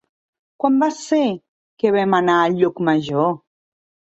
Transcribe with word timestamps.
Quan 0.63 0.79
va 0.83 0.87
ser 0.99 1.19
que 1.83 1.91
vam 1.99 2.17
anar 2.21 2.39
a 2.47 2.51
Llucmajor? 2.57 3.31